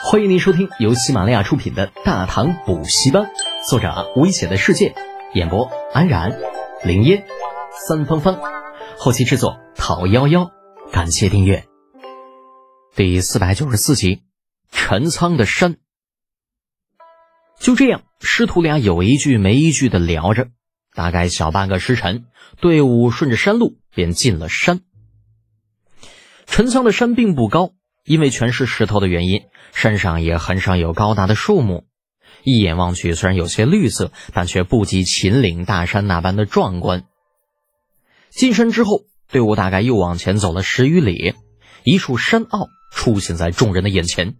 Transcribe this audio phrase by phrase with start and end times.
[0.00, 3.24] 欢迎您收听由喜马拉雅出品的《大唐补习班》，
[3.68, 4.94] 作者危险的世界，
[5.34, 6.38] 演播安然、
[6.84, 7.26] 林烟、
[7.72, 8.38] 三芳芳，
[8.96, 10.52] 后期制作陶幺幺。
[10.92, 11.66] 感谢订阅。
[12.94, 14.22] 第四百九十四集，
[14.70, 15.78] 陈仓的山。
[17.58, 20.46] 就这样，师徒俩有一句没一句的聊着，
[20.94, 22.26] 大概小半个时辰，
[22.60, 24.80] 队伍顺着山路便进了山。
[26.46, 27.72] 陈仓的山并不高。
[28.08, 29.42] 因为全是石头的原因，
[29.74, 31.84] 山上也很少有高大的树木。
[32.42, 37.04] 一眼望去，虽然有些绿色，但却不及秦岭大山那般的壮观。
[38.30, 41.34] 进山之后，队伍大概又往前走了十余里，
[41.84, 44.36] 一处山坳出现在众人的眼前。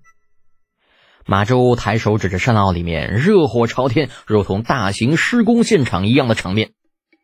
[1.27, 6.73] 马周抬手指着山坳里面热火朝天、如同大型施工现场一样的场面，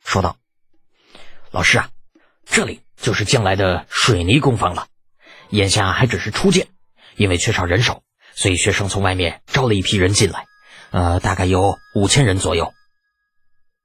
[0.05, 0.37] 说道
[1.51, 1.89] ：“老师啊，
[2.45, 4.89] 这里就是将来的水泥工坊了。”
[5.55, 6.67] 眼下还只是初建，
[7.15, 8.03] 因为缺少人手，
[8.35, 10.47] 所以学生从外面招了一批人进来，
[10.91, 12.73] 呃，大概有五千人左右。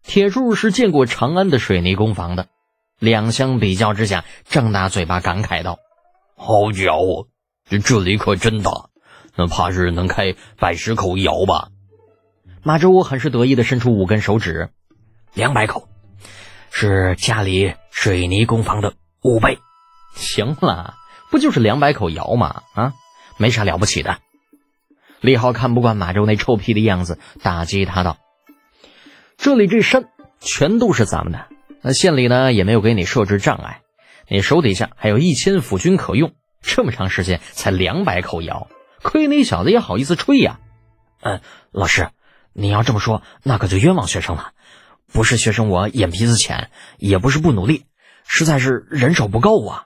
[0.02, 2.48] 铁柱是见过长安的水泥工房的，
[2.98, 5.78] 两相比较之下，张大嘴巴感慨道
[6.36, 7.28] ：“好家伙，
[7.70, 8.90] 这这里可真大，
[9.36, 11.68] 那怕是能开百十口窑吧？”
[12.66, 14.70] 马周很是得意的伸出五根手指
[15.36, 15.88] ：“两百口，
[16.72, 19.60] 是家里水泥工房的五倍。”
[20.18, 20.96] 行了。
[21.30, 22.64] 不就是两百口窑吗？
[22.74, 22.94] 啊，
[23.38, 24.20] 没啥了不起的。
[25.22, 28.18] 李浩看不惯马周那臭屁的样子，打击他道
[29.38, 31.48] ：“这里这山全都是咱们的，
[31.82, 33.82] 那县里呢也没有给你设置障碍，
[34.28, 36.34] 你手底下还有一千府军可用。
[36.62, 38.68] 这么长时间才两百口窑，
[39.02, 40.60] 亏你小子也好意思吹呀？”
[41.22, 41.42] 嗯，
[41.72, 42.10] 老师，
[42.54, 44.52] 你要这么说，那可就冤枉学生了。
[45.12, 47.86] 不是学生我眼皮子浅，也不是不努力，
[48.26, 49.86] 实在是人手不够啊。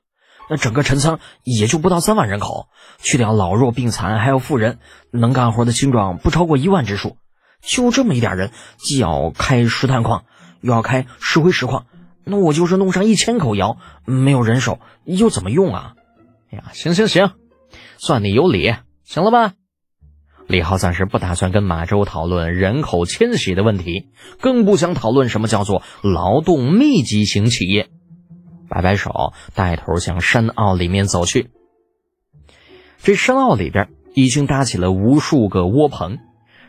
[0.54, 2.68] 那整个陈仓也就不到三万人口，
[3.00, 4.78] 去掉老弱病残还有妇人，
[5.10, 7.18] 能干活的青壮不超过一万之数。
[7.60, 10.26] 就这么一点人，既要开石炭矿，
[10.62, 11.88] 又要开石灰石矿，
[12.24, 15.96] 那我就是弄上一千口窑，没有人手又怎么用啊？
[16.52, 17.32] 哎呀，行行行，
[17.98, 19.54] 算你有理，行了吧？
[20.46, 24.10] 李浩暂时不打算跟马周讨论人口迁徙的问题，
[24.40, 27.90] 更不想讨论什么叫做劳动密集型企业。
[28.74, 31.52] 摆摆手，带头向山坳里面走去。
[33.04, 36.18] 这山坳里边已经搭起了无数个窝棚，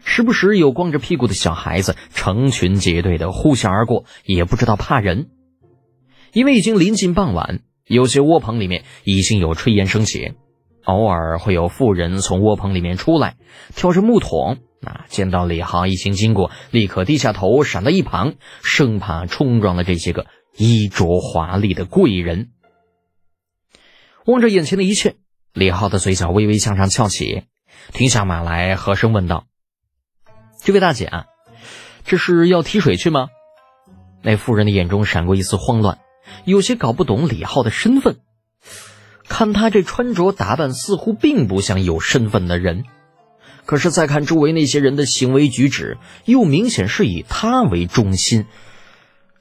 [0.04, 5.30] 时不时有光着屁股的小孩子成群结队的呼啸而过，也不知道怕人。
[6.34, 10.34] 因为已经临近傍晚，有些窝棚里面已经有炊烟升起，
[10.84, 13.36] 偶尔会有妇人从窝棚里面出来，
[13.74, 14.58] 挑着木桶。
[14.84, 20.26] 啊见到李浩一行经过，立刻低下头闪到一旁，生怕冲撞了这些个。
[20.56, 22.52] 衣着华丽的贵人，
[24.24, 25.16] 望着眼前的一切，
[25.52, 27.42] 李浩的嘴角微微向上翘起，
[27.92, 29.46] 停下马来，和声问道
[30.62, 31.26] ：“这位大姐啊，
[32.04, 33.30] 这是要提水去吗？”
[34.22, 35.98] 那妇人的眼中闪过一丝慌乱，
[36.44, 38.18] 有些搞不懂李浩的身份。
[39.26, 42.84] 看他这穿着打扮，似乎并不像有身份的人，
[43.66, 48.46] 可是再看周围那些人的行为举止，又明显是以他为中心。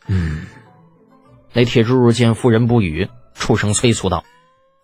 [0.08, 0.48] 嗯。
[1.54, 4.24] 那铁柱见妇人不语，出声催促道：“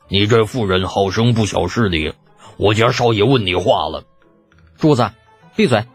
[0.07, 2.13] 你这妇人好生不小势力，
[2.57, 4.03] 我家少爷问你话了。”
[4.77, 5.09] 柱子，
[5.55, 5.85] 闭嘴！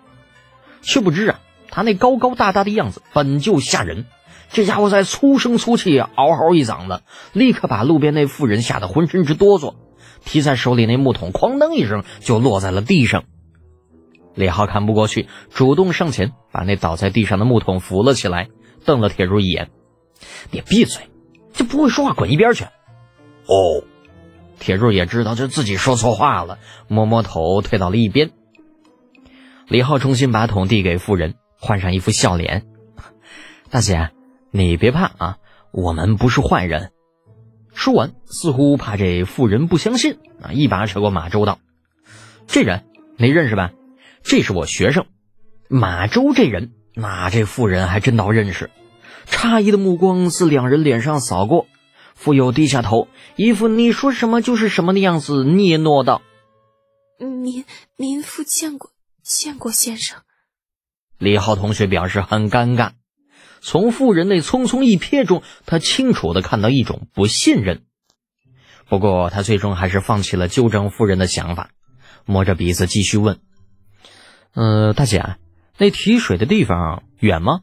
[0.82, 1.40] 却不知啊，
[1.70, 4.06] 他那高高大大的样子本就吓人，
[4.50, 7.02] 这家伙在粗声粗气嗷嗷一嗓子，
[7.32, 9.76] 立刻把路边那妇人吓得浑身直哆嗦，
[10.24, 13.24] 提在手里那木桶哐当一声就落在了地上。
[14.34, 18.48] 李浩看不过去，主动上前把那倒在地上的木桶扶了起来，
[18.84, 19.70] 瞪了铁柱一眼。
[20.50, 21.08] 你闭嘴！
[21.52, 22.64] 就不会说话，滚一边去！
[23.46, 23.84] 哦，
[24.58, 26.58] 铁柱也知道这自己说错话了，
[26.88, 28.30] 摸摸头，退到了一边。
[29.68, 32.66] 李浩重新把桶递给妇人，换上一副笑脸
[33.70, 34.10] ：“大姐，
[34.50, 35.38] 你别怕啊，
[35.72, 36.90] 我们不是坏人。”
[37.72, 41.58] 说完，似乎怕这妇人不相信啊，一把扯过马周道
[42.46, 42.84] ：“这人
[43.16, 43.72] 你认识吧？
[44.22, 45.06] 这是我学生
[45.68, 46.32] 马周。
[46.34, 48.70] 这人，那这妇人还真倒认识。”
[49.26, 51.66] 诧异的目光自两人脸上扫过，
[52.14, 56.22] 傅友低下头，一副你说什么就是什么的样子，嗫嚅道
[57.18, 57.64] ：“民
[57.96, 58.90] 民妇见过
[59.22, 60.20] 见过先生。”
[61.18, 62.92] 李浩同学表示很尴尬，
[63.60, 67.84] 从妇人那匆匆一瞥中，他清楚的看到一种不信任。
[68.88, 71.70] 不过他最终还是放弃了纠正妇人的想法，
[72.26, 73.40] 摸着鼻子继续问
[74.54, 75.36] ：“呃，大姐，
[75.78, 77.60] 那提水的地方远吗？”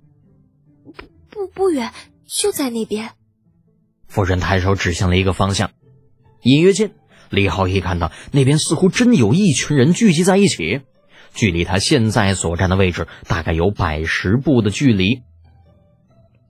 [1.54, 1.92] 不远，
[2.28, 3.12] 就在那边。
[4.08, 5.72] 夫人抬手指向了一个方向，
[6.42, 6.92] 隐约间，
[7.30, 10.82] 李浩一看到那边似乎真有一群人聚集在一起，
[11.34, 15.22] 距离他现在所站的位置大概有百十步的距离。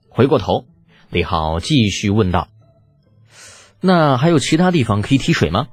[0.08, 0.66] 回过头，
[1.08, 2.48] 李浩继续问道
[3.80, 5.68] ：“那还有其他地方可以提水吗？”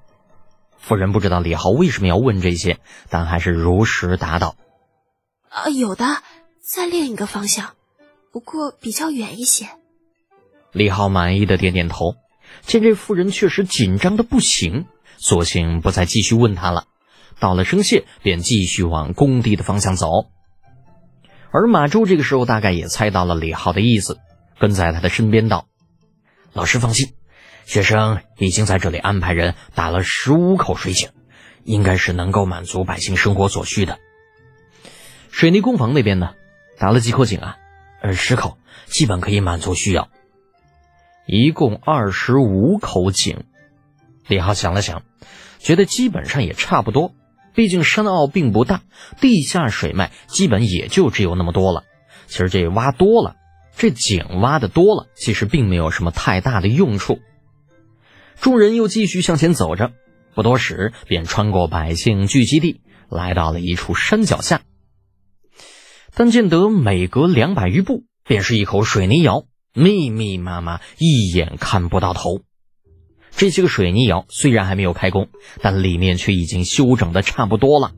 [0.78, 2.80] 夫人不知道李浩为什么要问这些，
[3.10, 4.56] 但还是如实答道
[5.50, 6.06] ：“啊，有的，
[6.62, 7.74] 在另一个方向，
[8.32, 9.68] 不过比较远一些。”
[10.72, 12.16] 李浩满意的点点头，
[12.62, 14.86] 见这妇人确实紧张的不行。
[15.18, 16.86] 索性不再继续问他了，
[17.40, 20.08] 道了声谢，便继续往工地的方向走。
[21.52, 24.18] 而马周这个时候大概也猜到了李浩的意思，
[24.60, 25.68] 跟在他的身边道
[26.54, 27.14] ：“老师放心，
[27.66, 31.10] 学生已经在这里安排人打了十五口水井，
[31.64, 34.00] 应该是能够满足百姓生活所需的。
[35.32, 36.36] 水泥工房那边呢，
[36.78, 37.58] 打了几口井啊？
[38.02, 40.10] 呃，十口，基本可以满足需要。
[41.26, 43.44] 一共二十五口井。”
[44.28, 45.04] 李浩想了想，
[45.60, 47.14] 觉得基本上也差不多。
[47.54, 48.84] 毕竟山坳并不大，
[49.20, 51.84] 地下水脉基本也就只有那么多了。
[52.28, 53.36] 其实这挖多了，
[53.76, 57.20] 这井挖的多了，其实并没有什么太大的用处。
[58.40, 59.92] 众人又继续向前走着，
[60.36, 64.62] 不多时便穿过百姓聚集地，来到了一处山脚下。
[66.20, 72.42] 但见得每隔两百余步，便是一口水泥窑，密密麻麻，一眼看不到头。
[73.32, 75.30] 这些个水泥窑虽然还没有开工，
[75.62, 77.94] 但里面却已经修整的差不多了。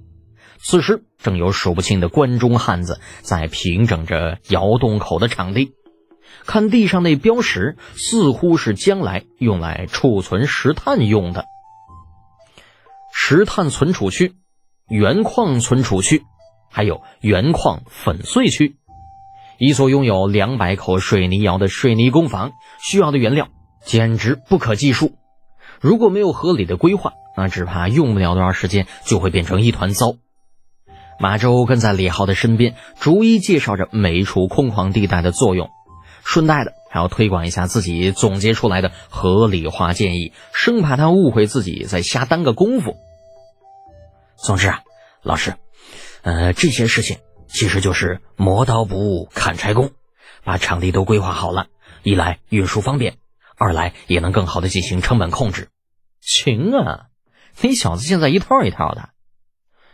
[0.60, 5.72] 此时正有数不清的关中汉子在平整着窑洞口的场地，
[6.46, 11.46] 看地上那标识，似乎是将来用来储存石炭用的。
[13.12, 14.36] 石炭存储区、
[14.88, 16.22] 原矿存储区，
[16.72, 18.78] 还有原矿粉碎区，
[19.60, 23.50] 一所拥有两百口水泥窑的水泥工坊，需要的原料
[23.86, 25.12] 简直不可计数。
[25.80, 30.14] 如果没有合理的规划，那只怕用不了多长时间就会变成一团糟。
[31.20, 35.70] 马周跟在李浩的身边，逐一介绍着每一处空旷地带的作用，
[36.24, 42.96] 顺带的还要推广一下自己总结出来的合理化建议，生怕他误会自己在瞎耽搁功夫。
[44.36, 44.82] 总之啊，
[45.22, 45.56] 老师，
[46.24, 49.92] 呃，这些事情其实就是磨刀不误砍柴工，
[50.44, 51.68] 把场地都规划好了，
[52.04, 53.18] 一来运输方便。
[53.58, 55.70] 二来也能更好的进行成本控制。
[56.20, 57.08] 行啊，
[57.62, 59.10] 你小子现在一套一套的。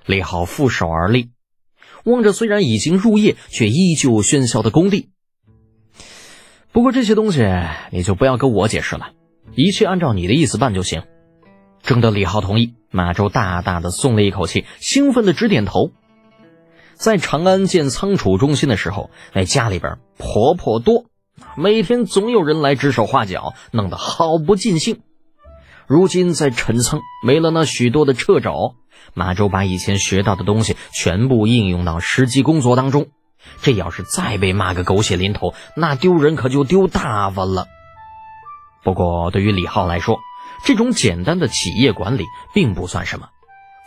[0.06, 1.32] 李浩负手而立，
[2.06, 5.10] 望着虽然已经入夜却依旧喧嚣的工地。
[6.72, 7.46] 不过这些东西
[7.92, 9.12] 你就不要跟我解释了，
[9.56, 11.04] 一切按照你的意思办就行。
[11.84, 15.92] 征得李浩同意，马周大大的松了一口气，兴奋的直点头。
[16.98, 21.06] 在长安建仓储中心的时候，那家里边婆婆多。
[21.56, 25.02] 每天总有人来指手画脚，弄得好不尽兴。
[25.86, 28.74] 如今在陈仓没了那许多的掣肘，
[29.14, 33.08] 马周把以前学到的东西全部应用到实际工作当中。
[33.62, 37.68] 这要是再被骂个狗血淋头，那丢人可就丢大发了。
[38.84, 40.20] 不过对于李浩来说，
[40.66, 43.30] 这种简单的企业管理并不算什么，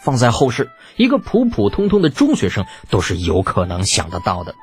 [0.04, 4.54] 放在后世，一个普普通通的中学生都是有可能想得到的。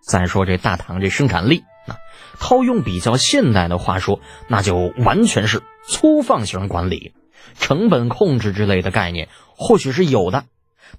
[0.00, 1.96] 再说这大唐这生产力啊。
[2.40, 7.12] 套用比较现代的话说，那就完全是粗放型管理，
[7.58, 10.44] 成本控制之类的概念或许是有的，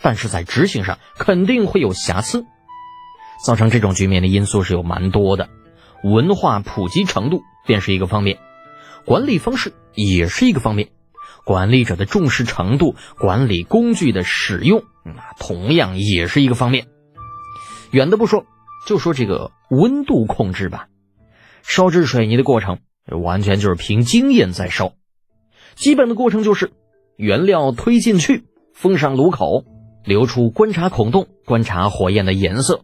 [0.02, 2.46] 但是在执行上肯定会有瑕疵。
[3.46, 5.48] 造成这种局面的因素是有蛮多的，
[6.04, 8.38] 文化普及程度便是一个方面，
[9.06, 10.90] 管理方式也是一个方面，
[11.50, 16.86] 管理者的重视程度、管理工具的使用，那同样也是一个方面。
[17.90, 18.46] 远的不说。
[18.86, 20.90] 就说这个温度控制吧，
[21.64, 22.78] 烧制水泥的过程
[23.24, 24.94] 完全就是凭经验在烧。
[25.74, 26.72] 基本的过程就是
[27.18, 29.66] 原料推进去，封上炉口，
[30.06, 32.82] 留出观察孔洞，观察火焰的颜色，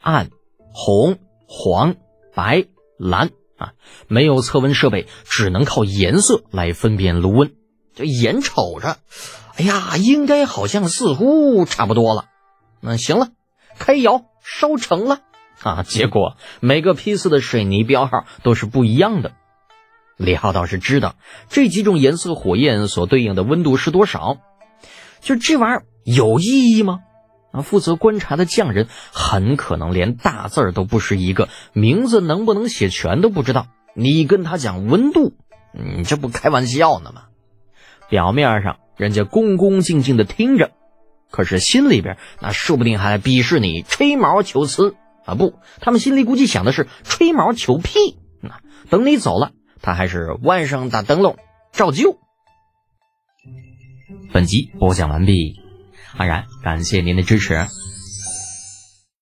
[0.00, 0.30] 暗、
[0.72, 1.96] 红、黄、
[2.36, 2.66] 白、
[3.00, 3.72] 蓝啊，
[4.06, 7.52] 没有测温设备，只能靠颜色来分辨炉温。
[7.96, 8.98] 这眼瞅着，
[9.56, 12.26] 哎呀，应该好像似乎差不多了。
[12.80, 13.30] 那行了，
[13.78, 15.20] 开窑烧成了。
[15.62, 15.82] 啊！
[15.82, 19.32] 结果每个批次的水泥标号都是不一样的。
[20.18, 21.14] 李浩倒是知道
[21.48, 24.36] 这几种颜色火焰所对应的温度是多少，
[25.20, 27.00] 就这玩意儿有意义吗？
[27.52, 33.66] 啊，负责观察的匠人很可能连大字儿都不是一个，名字能不能写全都不知道。
[33.94, 35.32] 你跟他讲温度，
[35.72, 37.22] 你这不开玩笑呢吗？
[38.08, 40.72] 表面上人家恭恭敬敬的听着，
[41.30, 44.94] 可是心里边那说不定还鄙视你吹毛求疵。
[45.24, 48.16] 啊不，他们心里估计想的是吹毛求屁。
[48.40, 48.60] 那
[48.90, 49.50] 等你走了，
[49.82, 51.36] 他还是晚上打灯笼
[51.72, 52.18] 照旧。
[54.32, 55.56] 本集播讲完毕，
[56.16, 57.66] 安然感谢您的支持。